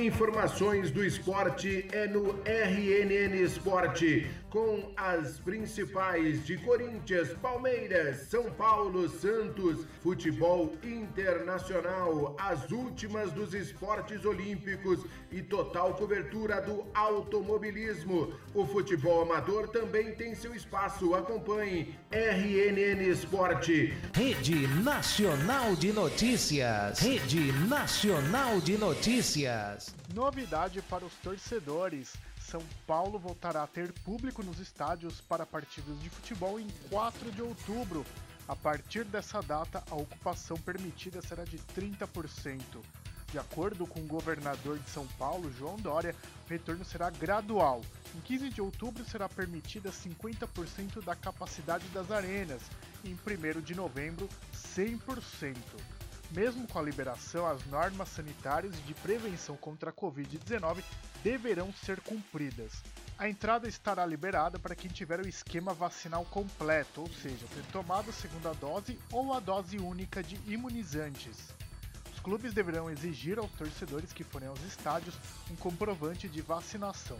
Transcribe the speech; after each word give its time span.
Informações 0.00 0.90
do 0.90 1.04
esporte 1.04 1.86
é 1.92 2.06
no 2.06 2.40
RNN 2.46 3.34
Esporte, 3.44 4.26
com 4.50 4.92
as 4.96 5.38
principais 5.38 6.44
de 6.44 6.58
Corinthians, 6.58 7.32
Palmeiras, 7.40 8.28
São 8.28 8.50
Paulo, 8.50 9.08
Santos, 9.08 9.86
futebol 10.02 10.72
internacional, 10.82 12.36
as 12.38 12.70
últimas 12.70 13.32
dos 13.32 13.54
esportes 13.54 14.24
olímpicos 14.24 15.04
e 15.30 15.40
total 15.40 15.94
cobertura 15.94 16.60
do 16.60 16.84
automobilismo. 16.92 18.34
O 18.52 18.66
futebol 18.66 19.22
amador 19.22 19.68
também 19.68 20.14
tem 20.14 20.34
seu 20.34 20.54
espaço. 20.54 21.14
Acompanhe 21.14 21.94
RNN 22.10 23.08
Esporte. 23.08 23.94
Rede 24.12 24.66
Nacional 24.82 25.76
de 25.76 25.92
Notícias. 25.92 26.98
Rede 26.98 27.52
Nacional 27.68 28.60
de 28.60 28.76
Notícias. 28.76 29.94
Novidade 30.12 30.82
para 30.82 31.04
os 31.04 31.14
torcedores. 31.22 32.12
São 32.50 32.62
Paulo 32.84 33.16
voltará 33.16 33.62
a 33.62 33.66
ter 33.68 33.92
público 33.92 34.42
nos 34.42 34.58
estádios 34.58 35.20
para 35.20 35.46
partidas 35.46 35.96
de 36.00 36.10
futebol 36.10 36.58
em 36.58 36.66
4 36.90 37.30
de 37.30 37.40
outubro. 37.40 38.04
A 38.48 38.56
partir 38.56 39.04
dessa 39.04 39.40
data, 39.40 39.84
a 39.88 39.94
ocupação 39.94 40.56
permitida 40.56 41.22
será 41.22 41.44
de 41.44 41.58
30%. 41.58 42.60
De 43.30 43.38
acordo 43.38 43.86
com 43.86 44.00
o 44.00 44.06
governador 44.08 44.80
de 44.80 44.90
São 44.90 45.06
Paulo, 45.16 45.52
João 45.52 45.76
Dória, 45.76 46.12
o 46.44 46.50
retorno 46.50 46.84
será 46.84 47.08
gradual. 47.08 47.82
Em 48.16 48.20
15 48.20 48.50
de 48.50 48.60
outubro 48.60 49.04
será 49.04 49.28
permitida 49.28 49.92
50% 49.92 51.04
da 51.04 51.14
capacidade 51.14 51.86
das 51.90 52.10
arenas 52.10 52.62
e 53.04 53.10
em 53.10 53.14
1 53.14 53.60
de 53.60 53.76
novembro 53.76 54.28
100%. 54.76 55.54
Mesmo 56.30 56.64
com 56.68 56.78
a 56.78 56.82
liberação, 56.82 57.44
as 57.44 57.64
normas 57.66 58.08
sanitárias 58.10 58.74
de 58.86 58.94
prevenção 58.94 59.56
contra 59.56 59.90
a 59.90 59.92
Covid-19 59.92 60.80
deverão 61.24 61.72
ser 61.72 62.00
cumpridas. 62.00 62.84
A 63.18 63.28
entrada 63.28 63.66
estará 63.66 64.06
liberada 64.06 64.56
para 64.56 64.76
quem 64.76 64.88
tiver 64.88 65.18
o 65.18 65.28
esquema 65.28 65.74
vacinal 65.74 66.24
completo, 66.26 67.00
ou 67.00 67.08
seja, 67.08 67.46
ter 67.52 67.64
tomado 67.72 68.10
a 68.10 68.12
segunda 68.12 68.52
dose 68.54 68.96
ou 69.10 69.34
a 69.34 69.40
dose 69.40 69.76
única 69.78 70.22
de 70.22 70.38
imunizantes. 70.46 71.52
Os 72.12 72.20
clubes 72.20 72.54
deverão 72.54 72.88
exigir 72.88 73.36
aos 73.36 73.50
torcedores 73.50 74.12
que 74.12 74.22
forem 74.22 74.48
aos 74.48 74.62
estádios 74.62 75.16
um 75.50 75.56
comprovante 75.56 76.28
de 76.28 76.40
vacinação. 76.40 77.18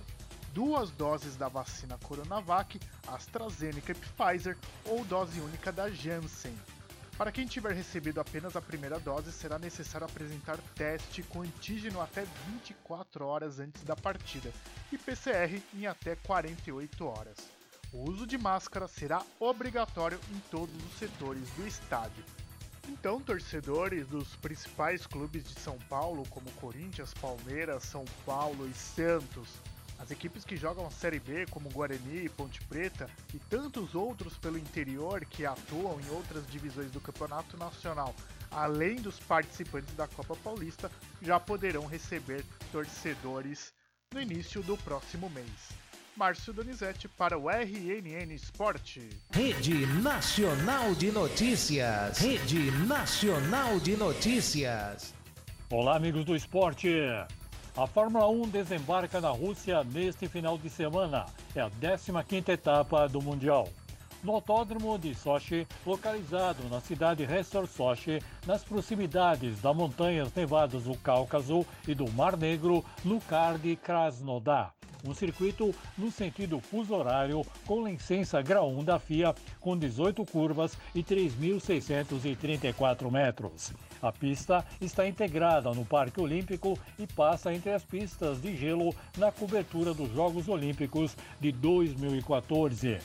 Duas 0.54 0.90
doses 0.92 1.36
da 1.36 1.48
vacina 1.48 1.98
Coronavac, 1.98 2.78
AstraZeneca 3.08 3.90
e 3.90 3.94
Pfizer 3.94 4.56
ou 4.84 5.04
dose 5.04 5.40
única 5.40 5.72
da 5.72 5.90
Janssen. 5.90 6.56
Para 7.20 7.30
quem 7.30 7.46
tiver 7.46 7.74
recebido 7.74 8.18
apenas 8.18 8.56
a 8.56 8.62
primeira 8.62 8.98
dose, 8.98 9.30
será 9.30 9.58
necessário 9.58 10.06
apresentar 10.06 10.56
teste 10.74 11.22
com 11.22 11.42
antígeno 11.42 12.00
até 12.00 12.24
24 12.46 13.26
horas 13.26 13.60
antes 13.60 13.84
da 13.84 13.94
partida 13.94 14.50
e 14.90 14.96
PCR 14.96 15.62
em 15.74 15.86
até 15.86 16.16
48 16.16 17.04
horas. 17.04 17.36
O 17.92 18.08
uso 18.08 18.26
de 18.26 18.38
máscara 18.38 18.88
será 18.88 19.22
obrigatório 19.38 20.18
em 20.30 20.38
todos 20.50 20.74
os 20.82 20.98
setores 20.98 21.46
do 21.50 21.66
estádio. 21.66 22.24
Então, 22.88 23.20
torcedores 23.20 24.06
dos 24.06 24.34
principais 24.36 25.06
clubes 25.06 25.44
de 25.44 25.60
São 25.60 25.76
Paulo, 25.90 26.26
como 26.30 26.50
Corinthians, 26.52 27.12
Palmeiras, 27.12 27.82
São 27.82 28.06
Paulo 28.24 28.66
e 28.66 28.72
Santos, 28.72 29.50
as 30.00 30.10
equipes 30.10 30.44
que 30.44 30.56
jogam 30.56 30.86
a 30.86 30.90
Série 30.90 31.20
B, 31.20 31.46
como 31.50 31.68
Guarani, 31.68 32.28
Ponte 32.30 32.60
Preta 32.62 33.08
e 33.34 33.38
tantos 33.38 33.94
outros 33.94 34.36
pelo 34.38 34.58
interior 34.58 35.24
que 35.26 35.44
atuam 35.44 36.00
em 36.00 36.08
outras 36.10 36.46
divisões 36.46 36.90
do 36.90 37.00
Campeonato 37.00 37.56
Nacional, 37.58 38.14
além 38.50 38.96
dos 38.96 39.20
participantes 39.20 39.94
da 39.94 40.08
Copa 40.08 40.34
Paulista, 40.36 40.90
já 41.20 41.38
poderão 41.38 41.86
receber 41.86 42.44
torcedores 42.72 43.72
no 44.12 44.20
início 44.20 44.62
do 44.62 44.76
próximo 44.78 45.28
mês. 45.28 45.68
Márcio 46.16 46.52
Donizete 46.52 47.06
para 47.06 47.38
o 47.38 47.48
RNN 47.48 48.34
Esporte. 48.34 49.08
Rede 49.30 49.86
Nacional 49.86 50.94
de 50.94 51.12
Notícias. 51.12 52.18
Rede 52.18 52.70
Nacional 52.86 53.78
de 53.78 53.96
Notícias. 53.96 55.14
Olá, 55.70 55.96
amigos 55.96 56.24
do 56.24 56.34
esporte. 56.34 56.88
A 57.76 57.86
Fórmula 57.86 58.28
1 58.28 58.48
desembarca 58.48 59.20
na 59.20 59.30
Rússia 59.30 59.84
neste 59.84 60.28
final 60.28 60.58
de 60.58 60.68
semana. 60.68 61.26
É 61.54 61.60
a 61.60 61.70
15ª 61.70 62.48
etapa 62.48 63.08
do 63.08 63.22
Mundial. 63.22 63.68
No 64.24 64.32
autódromo 64.32 64.98
de 64.98 65.14
Sochi, 65.14 65.66
localizado 65.86 66.68
na 66.68 66.80
cidade 66.80 67.24
Restor 67.24 67.66
Sochi, 67.66 68.20
nas 68.46 68.64
proximidades 68.64 69.60
das 69.60 69.76
montanhas 69.76 70.34
nevadas 70.34 70.82
do 70.82 70.96
Cáucaso 70.98 71.64
e 71.86 71.94
do 71.94 72.10
Mar 72.10 72.36
Negro, 72.36 72.84
no 73.04 73.20
CAR 73.20 73.56
de 73.56 73.76
Krasnodar 73.76 74.74
um 75.04 75.14
circuito 75.14 75.72
no 75.96 76.10
sentido 76.10 76.58
fuso 76.60 76.92
horário 76.94 77.46
com 77.66 77.86
licença 77.86 78.42
grau 78.42 78.70
1 78.70 78.84
da 78.84 78.98
FIA, 78.98 79.34
com 79.58 79.74
18 79.76 80.24
curvas 80.26 80.76
e 80.94 81.02
3.634 81.02 83.10
metros. 83.10 83.72
A 84.02 84.10
pista 84.10 84.64
está 84.80 85.06
integrada 85.06 85.72
no 85.72 85.84
Parque 85.84 86.20
Olímpico 86.20 86.78
e 86.98 87.06
passa 87.06 87.52
entre 87.52 87.72
as 87.72 87.84
pistas 87.84 88.40
de 88.40 88.56
gelo 88.56 88.94
na 89.18 89.30
cobertura 89.30 89.92
dos 89.92 90.12
Jogos 90.12 90.48
Olímpicos 90.48 91.16
de 91.40 91.52
2014 91.52 92.98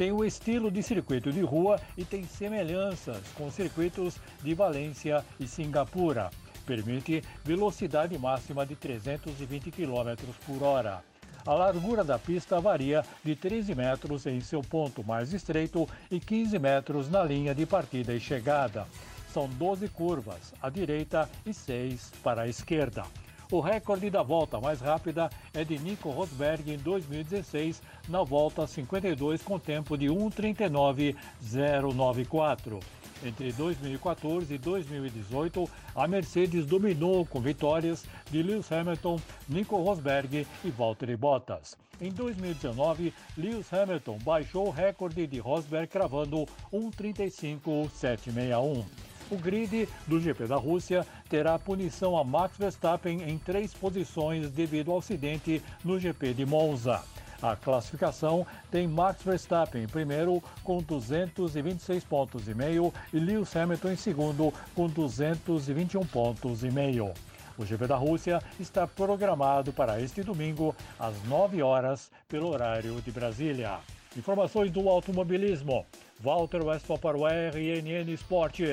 tem 0.00 0.12
o 0.12 0.24
estilo 0.24 0.70
de 0.70 0.82
circuito 0.82 1.30
de 1.30 1.42
rua 1.42 1.78
e 1.94 2.06
tem 2.06 2.24
semelhanças 2.24 3.20
com 3.34 3.50
circuitos 3.50 4.16
de 4.42 4.54
Valência 4.54 5.22
e 5.38 5.46
Singapura. 5.46 6.30
Permite 6.64 7.22
velocidade 7.44 8.16
máxima 8.16 8.64
de 8.64 8.74
320 8.76 9.70
km 9.70 10.14
por 10.46 10.62
hora. 10.62 11.02
A 11.46 11.52
largura 11.52 12.02
da 12.02 12.18
pista 12.18 12.58
varia 12.60 13.04
de 13.22 13.36
13 13.36 13.74
metros 13.74 14.24
em 14.24 14.40
seu 14.40 14.62
ponto 14.62 15.04
mais 15.04 15.34
estreito 15.34 15.86
e 16.10 16.18
15 16.18 16.58
metros 16.58 17.10
na 17.10 17.22
linha 17.22 17.54
de 17.54 17.66
partida 17.66 18.14
e 18.14 18.20
chegada. 18.20 18.86
São 19.32 19.48
12 19.48 19.88
curvas 19.88 20.52
à 20.60 20.68
direita 20.68 21.26
e 21.46 21.54
6 21.54 22.12
para 22.22 22.42
a 22.42 22.48
esquerda. 22.48 23.04
O 23.52 23.60
recorde 23.60 24.10
da 24.10 24.22
volta 24.22 24.60
mais 24.60 24.80
rápida 24.80 25.28
é 25.52 25.64
de 25.64 25.76
Nico 25.78 26.08
Rosberg 26.10 26.72
em 26.72 26.78
2016, 26.78 27.82
na 28.08 28.22
volta 28.22 28.64
52 28.66 29.42
com 29.42 29.58
tempo 29.58 29.98
de 29.98 30.06
1:39.094. 30.06 32.80
Entre 33.24 33.52
2014 33.52 34.54
e 34.54 34.58
2018, 34.58 35.68
a 35.94 36.08
Mercedes 36.08 36.64
dominou 36.64 37.26
com 37.26 37.38
vitórias 37.40 38.06
de 38.30 38.42
Lewis 38.42 38.70
Hamilton, 38.70 39.18
Nico 39.48 39.76
Rosberg 39.76 40.46
e 40.64 40.70
Valtteri 40.70 41.16
Bottas. 41.16 41.76
Em 42.00 42.10
2019, 42.10 43.12
Lewis 43.36 43.70
Hamilton 43.72 44.18
baixou 44.24 44.66
o 44.68 44.70
recorde 44.70 45.26
de 45.26 45.38
Rosberg 45.38 45.88
cravando 45.88 46.46
1:35.761. 46.72 48.84
O 49.30 49.36
grid 49.36 49.88
do 50.08 50.20
GP 50.20 50.46
da 50.46 50.56
Rússia 50.56 51.06
terá 51.28 51.56
punição 51.56 52.16
a 52.16 52.24
Max 52.24 52.56
Verstappen 52.58 53.22
em 53.22 53.38
três 53.38 53.72
posições 53.72 54.50
devido 54.50 54.90
ao 54.90 54.98
acidente 54.98 55.62
no 55.84 56.00
GP 56.00 56.34
de 56.34 56.44
Monza. 56.44 57.00
A 57.40 57.54
classificação 57.54 58.44
tem 58.70 58.88
Max 58.88 59.22
Verstappen 59.22 59.84
em 59.84 59.88
primeiro 59.88 60.42
com 60.64 60.78
226 60.78 62.02
pontos 62.04 62.48
e 62.48 62.54
meio 62.54 62.92
e 63.14 63.20
Lewis 63.20 63.54
Hamilton 63.54 63.92
em 63.92 63.96
segundo 63.96 64.52
com 64.74 64.88
221 64.88 66.04
pontos 66.06 66.64
e 66.64 66.70
meio. 66.70 67.14
O 67.56 67.64
GP 67.64 67.86
da 67.86 67.96
Rússia 67.96 68.42
está 68.58 68.86
programado 68.86 69.72
para 69.72 70.00
este 70.00 70.22
domingo 70.22 70.74
às 70.98 71.22
9 71.24 71.62
horas 71.62 72.10
pelo 72.28 72.48
horário 72.48 73.00
de 73.00 73.12
Brasília. 73.12 73.78
Informações 74.16 74.72
do 74.72 74.88
automobilismo. 74.88 75.86
Walter 76.18 76.64
Westphal 76.64 76.98
para 76.98 77.16
o 77.16 77.24
RNN 77.28 78.12
Esporte. 78.12 78.64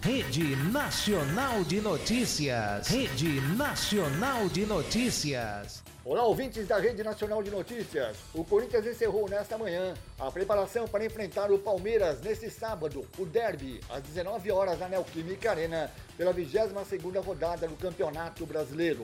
Rede 0.00 0.54
Nacional 0.70 1.64
de 1.64 1.80
Notícias. 1.80 2.86
Rede 2.86 3.40
Nacional 3.56 4.48
de 4.48 4.64
Notícias. 4.64 5.82
Olá, 6.04 6.22
ouvintes 6.22 6.68
da 6.68 6.78
Rede 6.78 7.02
Nacional 7.02 7.42
de 7.42 7.50
Notícias. 7.50 8.18
O 8.32 8.44
Corinthians 8.44 8.86
encerrou 8.86 9.28
nesta 9.28 9.58
manhã 9.58 9.94
a 10.16 10.30
preparação 10.30 10.86
para 10.86 11.04
enfrentar 11.04 11.50
o 11.50 11.58
Palmeiras 11.58 12.20
neste 12.20 12.48
sábado, 12.48 13.04
o 13.18 13.26
derby, 13.26 13.80
às 13.90 14.00
19 14.02 14.52
horas 14.52 14.78
na 14.78 14.88
Neoquímica 14.88 15.50
Arena, 15.50 15.90
pela 16.16 16.32
22ª 16.32 17.20
rodada 17.20 17.66
do 17.66 17.74
Campeonato 17.74 18.46
Brasileiro. 18.46 19.02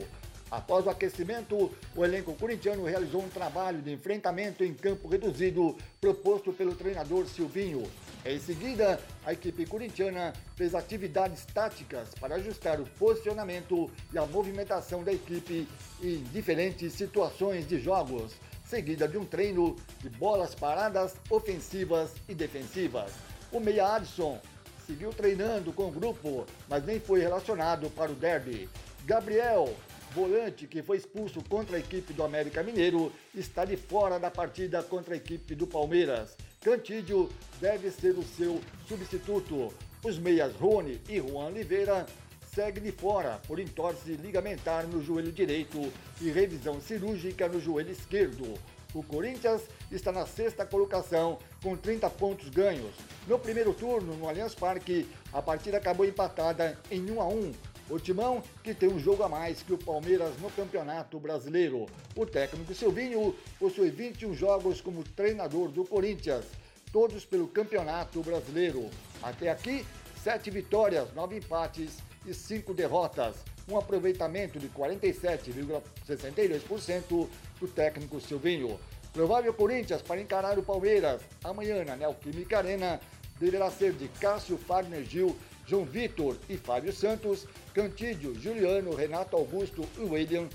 Após 0.50 0.84
o 0.84 0.90
aquecimento, 0.90 1.70
o 1.94 2.04
elenco 2.04 2.34
corintiano 2.34 2.84
realizou 2.84 3.22
um 3.22 3.28
trabalho 3.28 3.80
de 3.80 3.92
enfrentamento 3.92 4.64
em 4.64 4.74
campo 4.74 5.06
reduzido 5.06 5.76
proposto 6.00 6.52
pelo 6.52 6.74
treinador 6.74 7.24
Silvinho. 7.26 7.88
Em 8.24 8.38
seguida, 8.40 8.98
a 9.24 9.32
equipe 9.32 9.64
corintiana 9.64 10.32
fez 10.56 10.74
atividades 10.74 11.46
táticas 11.46 12.08
para 12.18 12.34
ajustar 12.34 12.80
o 12.80 12.84
posicionamento 12.98 13.88
e 14.12 14.18
a 14.18 14.26
movimentação 14.26 15.04
da 15.04 15.12
equipe 15.12 15.68
em 16.02 16.22
diferentes 16.32 16.94
situações 16.94 17.68
de 17.68 17.78
jogos, 17.78 18.32
seguida 18.64 19.06
de 19.06 19.16
um 19.16 19.24
treino 19.24 19.76
de 20.00 20.08
bolas 20.10 20.52
paradas 20.52 21.14
ofensivas 21.30 22.10
e 22.28 22.34
defensivas. 22.34 23.12
O 23.52 23.60
meia 23.60 23.94
Adson 23.94 24.40
seguiu 24.84 25.10
treinando 25.12 25.72
com 25.72 25.86
o 25.86 25.92
grupo, 25.92 26.44
mas 26.68 26.84
nem 26.84 26.98
foi 26.98 27.20
relacionado 27.20 27.88
para 27.90 28.10
o 28.10 28.16
derby. 28.16 28.68
Gabriel 29.06 29.74
volante 30.14 30.66
que 30.66 30.82
foi 30.82 30.96
expulso 30.96 31.42
contra 31.48 31.76
a 31.76 31.80
equipe 31.80 32.12
do 32.12 32.22
América 32.22 32.62
Mineiro, 32.62 33.12
está 33.34 33.64
de 33.64 33.76
fora 33.76 34.18
da 34.18 34.30
partida 34.30 34.82
contra 34.82 35.14
a 35.14 35.16
equipe 35.16 35.54
do 35.54 35.66
Palmeiras. 35.66 36.36
Cantídio 36.62 37.28
deve 37.60 37.90
ser 37.90 38.18
o 38.18 38.22
seu 38.22 38.60
substituto. 38.86 39.72
Os 40.04 40.18
meias 40.18 40.54
Rony 40.56 41.00
e 41.08 41.18
Juan 41.18 41.46
Oliveira 41.46 42.06
seguem 42.54 42.82
de 42.82 42.92
fora 42.92 43.40
por 43.46 43.60
entorse 43.60 44.12
ligamentar 44.12 44.86
no 44.86 45.02
joelho 45.02 45.30
direito 45.30 45.92
e 46.20 46.30
revisão 46.30 46.80
cirúrgica 46.80 47.48
no 47.48 47.60
joelho 47.60 47.92
esquerdo. 47.92 48.54
O 48.92 49.04
Corinthians 49.04 49.62
está 49.92 50.10
na 50.10 50.26
sexta 50.26 50.66
colocação 50.66 51.38
com 51.62 51.76
30 51.76 52.10
pontos 52.10 52.48
ganhos. 52.48 52.92
No 53.28 53.38
primeiro 53.38 53.72
turno, 53.72 54.16
no 54.16 54.28
Allianz 54.28 54.54
Parque, 54.54 55.06
a 55.32 55.40
partida 55.40 55.76
acabou 55.76 56.04
empatada 56.04 56.76
em 56.90 57.08
1 57.08 57.20
a 57.20 57.28
1 57.28 57.69
o 57.90 57.98
Timão, 57.98 58.42
que 58.62 58.72
tem 58.72 58.88
um 58.88 58.98
jogo 58.98 59.22
a 59.24 59.28
mais 59.28 59.62
que 59.62 59.74
o 59.74 59.78
Palmeiras 59.78 60.32
no 60.40 60.50
Campeonato 60.50 61.18
Brasileiro. 61.18 61.86
O 62.14 62.24
técnico 62.24 62.72
Silvinho 62.72 63.34
possui 63.58 63.90
21 63.90 64.32
jogos 64.34 64.80
como 64.80 65.02
treinador 65.02 65.68
do 65.68 65.84
Corinthians, 65.84 66.44
todos 66.92 67.24
pelo 67.24 67.48
Campeonato 67.48 68.22
Brasileiro. 68.22 68.88
Até 69.20 69.50
aqui, 69.50 69.84
7 70.22 70.48
vitórias, 70.50 71.12
9 71.14 71.38
empates 71.38 71.98
e 72.24 72.32
5 72.32 72.72
derrotas. 72.72 73.34
Um 73.68 73.76
aproveitamento 73.76 74.56
de 74.58 74.68
47,62% 74.68 77.28
do 77.58 77.68
técnico 77.68 78.20
Silvinho. 78.20 78.78
Provável 79.12 79.52
Corinthians 79.52 80.02
para 80.02 80.20
encarar 80.20 80.56
o 80.58 80.62
Palmeiras 80.62 81.20
amanhã 81.42 81.84
na 81.84 81.96
Neoquímica 81.96 82.58
Arena 82.58 83.00
deverá 83.40 83.70
ser 83.70 83.94
de 83.94 84.06
Cássio 84.06 84.58
Fagner 84.58 85.02
Gil 85.02 85.34
João 85.70 85.84
Vitor 85.84 86.36
e 86.48 86.56
Fábio 86.56 86.92
Santos, 86.92 87.46
Cantídio, 87.72 88.34
Juliano, 88.34 88.92
Renato 88.92 89.36
Augusto 89.36 89.88
e 89.96 90.00
William, 90.00 90.48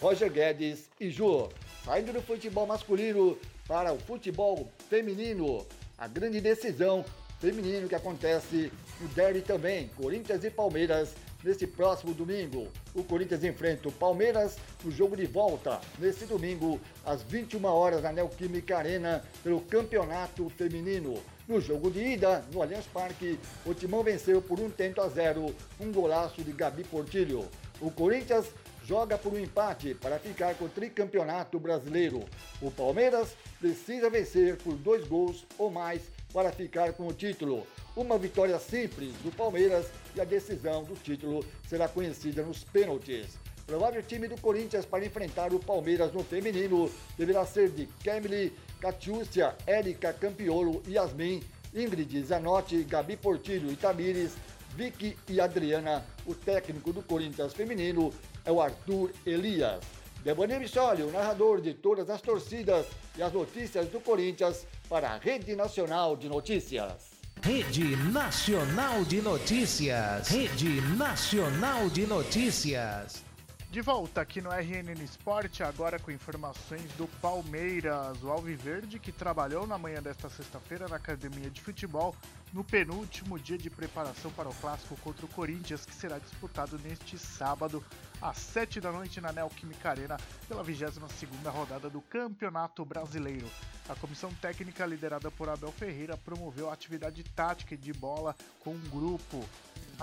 Roger 0.00 0.30
Guedes 0.30 0.88
e 1.00 1.10
Jô. 1.10 1.48
Saindo 1.84 2.12
do 2.12 2.22
futebol 2.22 2.64
masculino 2.64 3.36
para 3.66 3.92
o 3.92 3.98
futebol 3.98 4.70
feminino, 4.88 5.66
a 5.98 6.06
grande 6.06 6.40
decisão 6.40 7.04
feminino 7.40 7.88
que 7.88 7.96
acontece 7.96 8.70
no 9.00 9.08
derby 9.08 9.40
também, 9.40 9.88
Corinthians 9.96 10.44
e 10.44 10.50
Palmeiras, 10.50 11.12
nesse 11.42 11.66
próximo 11.66 12.14
domingo. 12.14 12.68
O 12.94 13.02
Corinthians 13.02 13.44
enfrenta 13.44 13.88
o 13.88 13.92
Palmeiras 13.92 14.56
no 14.84 14.90
jogo 14.90 15.16
de 15.16 15.26
volta, 15.26 15.80
nesse 15.98 16.24
domingo, 16.26 16.80
às 17.04 17.22
21 17.22 17.64
horas 17.64 18.02
na 18.02 18.12
Neoquímica 18.12 18.78
Arena, 18.78 19.22
pelo 19.42 19.60
Campeonato 19.60 20.48
Feminino. 20.50 21.22
No 21.48 21.60
jogo 21.60 21.90
de 21.90 22.00
ida, 22.00 22.44
no 22.52 22.62
Allianz 22.62 22.86
Parque, 22.86 23.38
o 23.66 23.74
Timão 23.74 24.02
venceu 24.02 24.40
por 24.40 24.60
um 24.60 24.70
tento 24.70 25.00
a 25.00 25.08
zero, 25.08 25.54
um 25.80 25.90
golaço 25.90 26.42
de 26.42 26.52
Gabi 26.52 26.84
Portilho. 26.84 27.44
O 27.80 27.90
Corinthians 27.90 28.46
joga 28.84 29.16
por 29.16 29.32
um 29.32 29.38
empate 29.38 29.94
para 29.94 30.18
ficar 30.18 30.54
com 30.54 30.64
o 30.64 30.68
tricampeonato 30.68 31.58
brasileiro. 31.58 32.24
O 32.60 32.70
Palmeiras 32.70 33.36
precisa 33.60 34.10
vencer 34.10 34.56
por 34.56 34.74
dois 34.74 35.06
gols 35.06 35.46
ou 35.58 35.70
mais 35.70 36.02
para 36.32 36.50
ficar 36.50 36.92
com 36.92 37.06
o 37.06 37.12
título. 37.12 37.66
Uma 37.94 38.18
vitória 38.18 38.58
simples 38.58 39.12
do 39.22 39.30
Palmeiras 39.30 39.86
e 40.14 40.20
a 40.20 40.24
decisão 40.24 40.82
do 40.84 40.94
título 40.94 41.44
será 41.68 41.88
conhecida 41.88 42.42
nos 42.42 42.64
pênaltis. 42.64 43.38
Provável 43.66 44.02
time 44.02 44.26
do 44.26 44.40
Corinthians 44.40 44.84
para 44.84 45.04
enfrentar 45.04 45.52
o 45.52 45.60
Palmeiras 45.60 46.12
no 46.12 46.24
feminino 46.24 46.90
deverá 47.16 47.46
ser 47.46 47.70
de 47.70 47.86
Kemily 48.02 48.52
Catiúcia, 48.80 49.54
Érica 49.66 50.12
Campiolo, 50.12 50.82
Yasmin, 50.88 51.42
Ingrid 51.74 52.22
Zanotti, 52.24 52.82
Gabi 52.82 53.16
Portilho 53.16 53.70
e 53.70 53.76
Tamires, 53.76 54.32
Vicky 54.74 55.16
e 55.28 55.40
Adriana. 55.40 56.04
O 56.26 56.34
técnico 56.34 56.92
do 56.92 57.02
Corinthians 57.02 57.54
feminino 57.54 58.12
é 58.44 58.50
o 58.50 58.60
Arthur 58.60 59.12
Elias. 59.26 59.80
Debonir 60.24 60.60
Bissoli, 60.60 61.02
o 61.02 61.10
narrador 61.10 61.60
de 61.60 61.74
todas 61.74 62.08
as 62.08 62.20
torcidas 62.20 62.86
e 63.16 63.22
as 63.22 63.32
notícias 63.32 63.88
do 63.88 64.00
Corinthians 64.00 64.66
para 64.88 65.10
a 65.10 65.18
Rede 65.18 65.56
Nacional 65.56 66.16
de 66.16 66.28
Notícias. 66.28 67.10
Rede 67.42 67.96
Nacional 67.96 69.04
de 69.04 69.20
Notícias. 69.20 70.28
Rede 70.28 70.80
Nacional 70.96 71.90
de 71.90 72.06
Notícias. 72.06 73.31
De 73.72 73.80
volta 73.80 74.20
aqui 74.20 74.42
no 74.42 74.50
RNN 74.50 75.02
Esporte, 75.02 75.62
agora 75.62 75.98
com 75.98 76.10
informações 76.10 76.92
do 76.98 77.08
Palmeiras, 77.22 78.22
o 78.22 78.28
Alviverde 78.28 78.98
que 78.98 79.10
trabalhou 79.10 79.66
na 79.66 79.78
manhã 79.78 80.02
desta 80.02 80.28
sexta-feira 80.28 80.86
na 80.88 80.96
academia 80.96 81.48
de 81.48 81.62
futebol, 81.62 82.14
no 82.52 82.62
penúltimo 82.62 83.38
dia 83.38 83.56
de 83.56 83.70
preparação 83.70 84.30
para 84.32 84.50
o 84.50 84.54
clássico 84.56 84.94
contra 84.98 85.24
o 85.24 85.28
Corinthians, 85.30 85.86
que 85.86 85.94
será 85.94 86.18
disputado 86.18 86.78
neste 86.80 87.18
sábado, 87.18 87.82
às 88.20 88.36
7 88.36 88.78
da 88.78 88.92
noite 88.92 89.22
na 89.22 89.32
Neoquímica 89.32 89.88
Arena, 89.88 90.18
pela 90.46 90.62
22ª 90.62 91.50
rodada 91.50 91.88
do 91.88 92.02
Campeonato 92.02 92.84
Brasileiro. 92.84 93.48
A 93.88 93.94
comissão 93.94 94.34
técnica 94.34 94.84
liderada 94.84 95.30
por 95.30 95.48
Abel 95.48 95.72
Ferreira 95.72 96.18
promoveu 96.18 96.68
a 96.68 96.74
atividade 96.74 97.24
tática 97.24 97.74
de 97.74 97.94
bola 97.94 98.36
com 98.60 98.72
um 98.72 98.90
grupo 98.90 99.42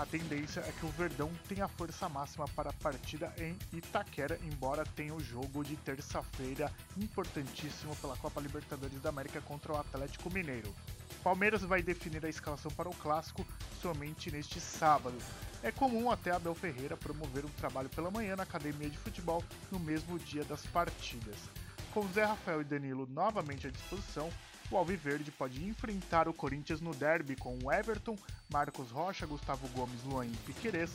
a 0.00 0.06
tendência 0.06 0.60
é 0.60 0.72
que 0.72 0.86
o 0.86 0.88
Verdão 0.88 1.30
tenha 1.46 1.68
força 1.68 2.08
máxima 2.08 2.48
para 2.48 2.70
a 2.70 2.72
partida 2.72 3.30
em 3.36 3.54
Itaquera, 3.70 4.40
embora 4.42 4.82
tenha 4.96 5.14
o 5.14 5.20
jogo 5.20 5.62
de 5.62 5.76
terça-feira 5.76 6.72
importantíssimo 6.96 7.94
pela 7.96 8.16
Copa 8.16 8.40
Libertadores 8.40 8.98
da 9.02 9.10
América 9.10 9.42
contra 9.42 9.74
o 9.74 9.76
Atlético 9.76 10.32
Mineiro. 10.32 10.74
Palmeiras 11.22 11.60
vai 11.60 11.82
definir 11.82 12.24
a 12.24 12.30
escalação 12.30 12.70
para 12.70 12.88
o 12.88 12.94
clássico 12.94 13.46
somente 13.82 14.30
neste 14.30 14.58
sábado. 14.58 15.18
É 15.62 15.70
comum 15.70 16.10
até 16.10 16.30
Abel 16.30 16.54
Ferreira 16.54 16.96
promover 16.96 17.44
um 17.44 17.50
trabalho 17.50 17.90
pela 17.90 18.10
manhã 18.10 18.36
na 18.36 18.44
academia 18.44 18.88
de 18.88 18.96
futebol 18.96 19.44
no 19.70 19.78
mesmo 19.78 20.18
dia 20.18 20.44
das 20.44 20.64
partidas. 20.64 21.36
Com 21.92 22.08
Zé 22.08 22.24
Rafael 22.24 22.62
e 22.62 22.64
Danilo 22.64 23.06
novamente 23.06 23.66
à 23.66 23.70
disposição, 23.70 24.30
o 24.70 24.76
Alviverde 24.76 25.30
pode 25.32 25.64
enfrentar 25.64 26.28
o 26.28 26.32
Corinthians 26.32 26.80
no 26.80 26.94
derby 26.94 27.36
com 27.36 27.58
o 27.62 27.72
Everton, 27.72 28.16
Marcos 28.52 28.90
Rocha, 28.90 29.26
Gustavo 29.26 29.66
Gomes, 29.68 30.02
Luan 30.04 30.28
Piquerez, 30.46 30.90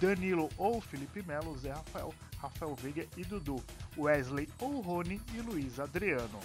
Danilo 0.00 0.48
ou 0.56 0.80
Felipe 0.80 1.22
Melo, 1.22 1.58
Zé 1.58 1.72
Rafael, 1.72 2.14
Rafael 2.38 2.74
Veiga 2.74 3.06
e 3.16 3.24
Dudu, 3.24 3.62
Wesley 3.96 4.48
ou 4.58 4.80
Rony 4.80 5.20
e 5.34 5.40
Luiz 5.40 5.78
Adriano. 5.78 6.40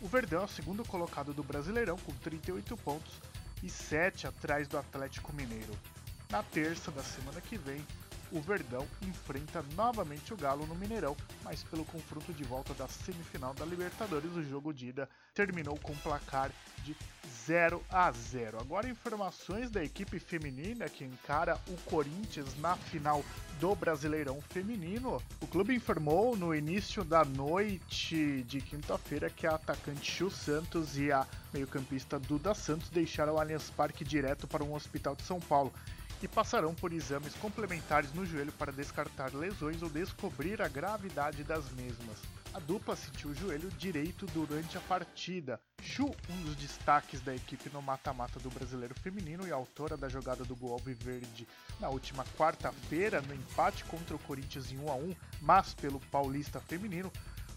O 0.00 0.08
Verdão 0.08 0.42
é 0.42 0.44
o 0.44 0.48
segundo 0.48 0.84
colocado 0.84 1.32
do 1.32 1.42
Brasileirão 1.44 1.96
com 1.98 2.12
38 2.12 2.76
pontos 2.78 3.20
e 3.62 3.70
7 3.70 4.26
atrás 4.26 4.66
do 4.66 4.76
Atlético 4.76 5.32
Mineiro. 5.32 5.72
Na 6.28 6.42
terça 6.42 6.90
da 6.90 7.02
semana 7.02 7.40
que 7.40 7.56
vem, 7.56 7.86
o 8.32 8.40
Verdão 8.40 8.86
enfrenta 9.02 9.64
novamente 9.76 10.32
o 10.32 10.36
Galo 10.36 10.66
no 10.66 10.74
Mineirão, 10.74 11.16
mas 11.44 11.62
pelo 11.62 11.84
confronto 11.84 12.32
de 12.32 12.44
volta 12.44 12.72
da 12.74 12.88
semifinal 12.88 13.54
da 13.54 13.64
Libertadores, 13.64 14.32
o 14.32 14.42
jogo 14.42 14.72
de 14.72 14.88
ida 14.88 15.08
terminou 15.34 15.78
com 15.78 15.94
placar 15.96 16.50
de 16.84 16.96
0 17.46 17.82
a 17.90 18.10
0. 18.10 18.58
Agora 18.60 18.88
informações 18.88 19.70
da 19.70 19.82
equipe 19.82 20.18
feminina 20.18 20.88
que 20.88 21.04
encara 21.04 21.58
o 21.68 21.76
Corinthians 21.90 22.56
na 22.58 22.76
final 22.76 23.24
do 23.60 23.74
Brasileirão 23.74 24.40
Feminino. 24.40 25.22
O 25.40 25.46
clube 25.46 25.74
informou 25.74 26.36
no 26.36 26.54
início 26.54 27.04
da 27.04 27.24
noite 27.24 28.42
de 28.44 28.60
quinta-feira 28.60 29.28
que 29.28 29.46
a 29.46 29.54
atacante 29.54 30.10
Chu 30.10 30.30
Santos 30.30 30.98
e 30.98 31.12
a 31.12 31.26
meio-campista 31.52 32.18
Duda 32.18 32.54
Santos 32.54 32.88
deixaram 32.90 33.34
o 33.34 33.40
Allianz 33.40 33.70
Parque 33.70 34.04
direto 34.04 34.46
para 34.46 34.64
um 34.64 34.74
hospital 34.74 35.14
de 35.14 35.22
São 35.22 35.40
Paulo 35.40 35.72
e 36.22 36.28
passarão 36.28 36.74
por 36.74 36.92
exames 36.92 37.34
complementares 37.34 38.12
no 38.12 38.24
joelho 38.24 38.52
para 38.52 38.72
descartar 38.72 39.34
lesões 39.34 39.82
ou 39.82 39.90
descobrir 39.90 40.62
a 40.62 40.68
gravidade 40.68 41.42
das 41.42 41.70
mesmas. 41.72 42.16
A 42.54 42.60
dupla 42.60 42.94
sentiu 42.94 43.30
o 43.30 43.34
joelho 43.34 43.70
direito 43.72 44.26
durante 44.26 44.76
a 44.76 44.80
partida. 44.82 45.58
Chu, 45.80 46.04
um 46.04 46.42
dos 46.44 46.54
destaques 46.54 47.20
da 47.20 47.34
equipe 47.34 47.70
no 47.70 47.82
mata-mata 47.82 48.38
do 48.38 48.50
Brasileiro 48.50 48.94
Feminino 48.94 49.46
e 49.46 49.50
autora 49.50 49.96
da 49.96 50.08
jogada 50.08 50.44
do 50.44 50.54
gol 50.54 50.72
alviverde 50.72 51.48
na 51.80 51.88
última 51.88 52.24
quarta-feira 52.36 53.20
no 53.22 53.34
empate 53.34 53.84
contra 53.84 54.14
o 54.14 54.18
Corinthians 54.20 54.70
em 54.70 54.78
1 54.78 54.90
a 54.90 54.94
1, 54.94 55.16
mas 55.40 55.74
pelo 55.74 55.98
Paulista 55.98 56.60
Feminino, 56.60 57.10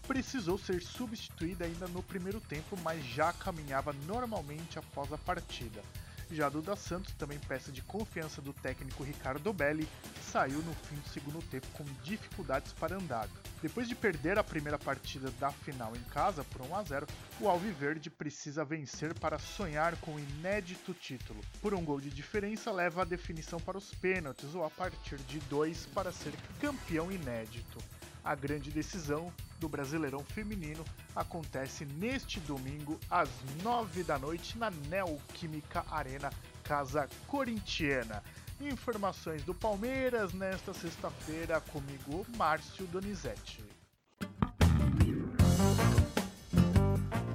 precisou 0.06 0.56
ser 0.56 0.82
substituída 0.82 1.64
ainda 1.64 1.86
no 1.88 2.02
primeiro 2.02 2.40
tempo, 2.40 2.76
mas 2.82 3.04
já 3.04 3.32
caminhava 3.32 3.92
normalmente 4.06 4.78
após 4.78 5.12
a 5.12 5.18
partida. 5.18 5.82
Já 6.30 6.48
Duda 6.48 6.74
Santos, 6.74 7.14
também 7.14 7.38
peça 7.38 7.70
de 7.70 7.82
confiança 7.82 8.42
do 8.42 8.52
técnico 8.52 9.04
Ricardo 9.04 9.52
Belli, 9.52 9.88
saiu 10.20 10.58
no 10.58 10.74
fim 10.74 10.96
do 10.96 11.08
segundo 11.08 11.42
tempo 11.50 11.66
com 11.72 11.84
dificuldades 12.02 12.72
para 12.72 12.96
andar. 12.96 13.28
Depois 13.62 13.88
de 13.88 13.94
perder 13.94 14.38
a 14.38 14.44
primeira 14.44 14.78
partida 14.78 15.30
da 15.38 15.50
final 15.50 15.94
em 15.96 16.02
casa 16.10 16.44
por 16.44 16.62
1 16.62 16.76
a 16.76 16.82
0, 16.82 17.06
o 17.40 17.48
Alviverde 17.48 18.10
precisa 18.10 18.64
vencer 18.64 19.14
para 19.18 19.38
sonhar 19.38 19.96
com 19.96 20.14
o 20.14 20.18
inédito 20.18 20.92
título. 20.92 21.40
Por 21.62 21.74
um 21.74 21.84
gol 21.84 22.00
de 22.00 22.10
diferença, 22.10 22.72
leva 22.72 23.02
a 23.02 23.04
definição 23.04 23.60
para 23.60 23.78
os 23.78 23.94
pênaltis 23.94 24.54
ou 24.54 24.64
a 24.64 24.70
partir 24.70 25.16
de 25.18 25.38
dois 25.40 25.86
para 25.86 26.12
ser 26.12 26.32
campeão 26.60 27.10
inédito. 27.10 27.78
A 28.26 28.34
grande 28.34 28.72
decisão 28.72 29.32
do 29.60 29.68
Brasileirão 29.68 30.24
Feminino 30.24 30.84
acontece 31.14 31.84
neste 31.84 32.40
domingo 32.40 32.98
às 33.08 33.28
9 33.62 34.02
da 34.02 34.18
noite 34.18 34.58
na 34.58 34.68
Neoquímica 34.68 35.86
Arena, 35.88 36.32
Casa 36.64 37.08
Corintiana. 37.28 38.24
Informações 38.60 39.44
do 39.44 39.54
Palmeiras 39.54 40.32
nesta 40.32 40.74
sexta-feira 40.74 41.60
comigo, 41.60 42.26
Márcio 42.36 42.84
Donizete. 42.88 43.64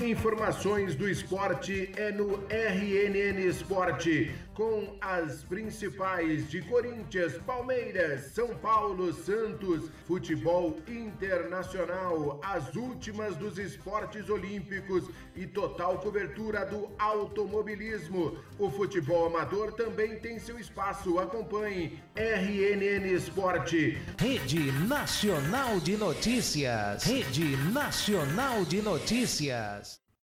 Informações 0.01 0.95
do 0.95 1.07
esporte 1.07 1.91
é 1.95 2.11
no 2.11 2.43
RNN 2.49 3.39
Esporte, 3.47 4.33
com 4.53 4.97
as 4.99 5.43
principais 5.43 6.49
de 6.49 6.59
Corinthians, 6.63 7.37
Palmeiras, 7.45 8.31
São 8.33 8.55
Paulo, 8.55 9.13
Santos, 9.13 9.91
futebol 10.07 10.77
internacional, 10.87 12.39
as 12.43 12.75
últimas 12.75 13.35
dos 13.37 13.59
esportes 13.59 14.27
olímpicos 14.27 15.07
e 15.35 15.45
total 15.45 15.99
cobertura 15.99 16.65
do 16.65 16.89
automobilismo. 16.97 18.37
O 18.57 18.71
futebol 18.71 19.27
amador 19.27 19.73
também 19.73 20.19
tem 20.19 20.39
seu 20.39 20.59
espaço. 20.59 21.19
Acompanhe 21.19 22.01
RNN 22.15 23.05
Esporte. 23.13 24.01
Rede 24.17 24.71
Nacional 24.87 25.79
de 25.79 25.95
Notícias. 25.95 27.03
Rede 27.03 27.55
Nacional 27.71 28.65
de 28.65 28.81
Notícias. 28.81 29.90